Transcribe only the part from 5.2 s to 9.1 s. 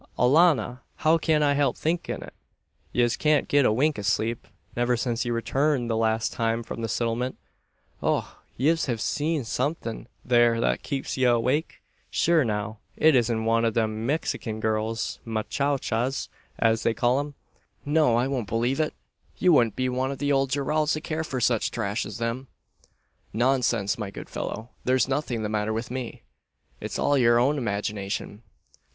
ye returned the last time from the Sittlement. Och! yez hiv